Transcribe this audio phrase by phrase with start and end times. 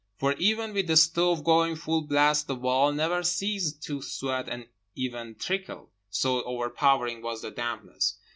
[0.17, 4.65] For even with the stove going full blast the wall never ceased to sweat and
[4.95, 8.15] even trickle, so overpowering was the dampness.